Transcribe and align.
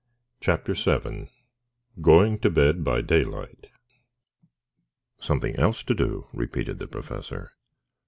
CHAPTER 0.39 0.73
VII 0.73 1.29
GOING 2.01 2.39
TO 2.39 2.49
BED 2.49 2.83
BY 2.83 3.01
DAYLIGHT 3.01 3.67
"Something 5.19 5.55
else 5.57 5.83
to 5.83 5.93
do?" 5.93 6.25
repeated 6.33 6.79
the 6.79 6.87
Professor. 6.87 7.51